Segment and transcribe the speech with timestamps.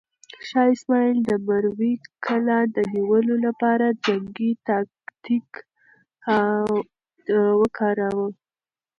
[0.47, 1.93] شاه اسماعیل د مروې
[2.25, 5.47] کلا د نیولو لپاره جنګي تاکتیک
[7.61, 8.27] وکاراوه.